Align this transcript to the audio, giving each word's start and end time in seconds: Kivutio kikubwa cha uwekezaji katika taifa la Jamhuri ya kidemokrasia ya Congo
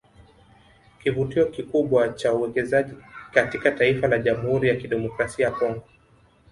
Kivutio 1.03 1.45
kikubwa 1.45 2.09
cha 2.09 2.33
uwekezaji 2.33 2.91
katika 3.33 3.71
taifa 3.71 4.07
la 4.07 4.17
Jamhuri 4.17 4.69
ya 4.69 4.75
kidemokrasia 4.75 5.45
ya 5.45 5.51
Congo 5.51 5.83